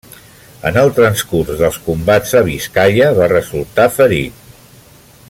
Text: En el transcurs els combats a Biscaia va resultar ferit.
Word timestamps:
En 0.69 0.79
el 0.83 0.87
transcurs 0.99 1.61
els 1.67 1.77
combats 1.89 2.33
a 2.39 2.43
Biscaia 2.49 3.13
va 3.21 3.31
resultar 3.37 3.89
ferit. 3.99 4.57